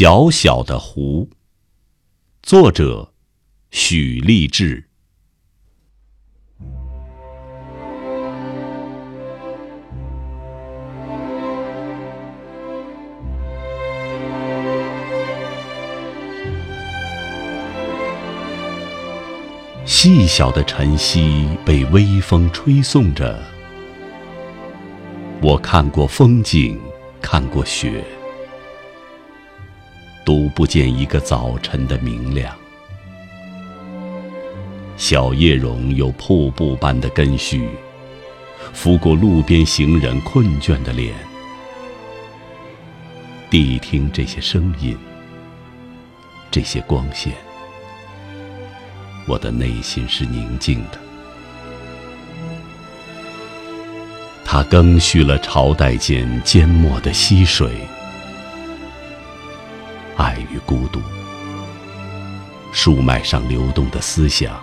[0.00, 1.28] 小小的湖，
[2.40, 3.12] 作者
[3.72, 4.84] 许立志。
[19.84, 23.36] 细小的晨曦被微风吹送着，
[25.42, 26.80] 我看过风景，
[27.20, 28.04] 看过雪。
[30.28, 32.54] 读不见一个早晨的明亮。
[34.98, 37.66] 小叶榕有瀑布般的根须，
[38.74, 41.14] 拂过路边行人困倦的脸。
[43.50, 44.94] 谛听这些声音，
[46.50, 47.32] 这些光线，
[49.26, 50.98] 我的内心是宁静的。
[54.44, 57.70] 它更续了朝代间缄默的溪水。
[60.18, 61.00] 爱与孤独，
[62.72, 64.60] 树脉上流动的思想，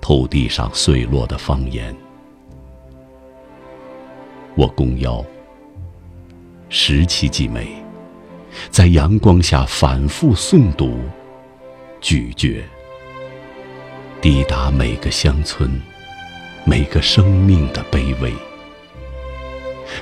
[0.00, 1.94] 土地上碎落的方言。
[4.54, 5.22] 我弓腰，
[6.70, 7.68] 拾起几枚，
[8.70, 10.98] 在阳光下反复诵读、
[12.00, 12.64] 咀嚼，
[14.22, 15.70] 抵达每个乡村、
[16.64, 18.32] 每个生命的卑微，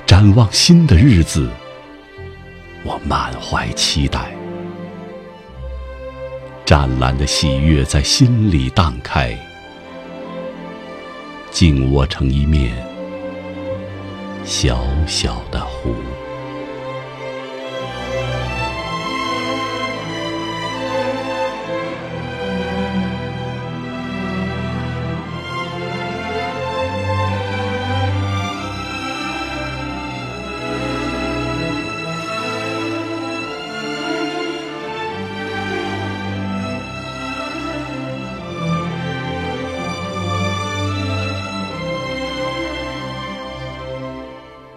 [0.05, 1.49] 展望新的日子。
[2.89, 4.33] 我满怀期待，
[6.65, 9.37] 湛蓝的喜悦在心里荡开，
[11.51, 12.75] 静卧成一面
[14.43, 15.93] 小小的湖。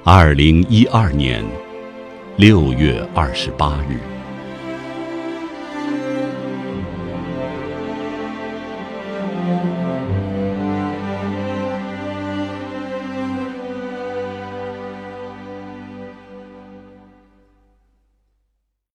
[0.04, 1.44] 二零一二年
[2.36, 4.11] 六月二十八日。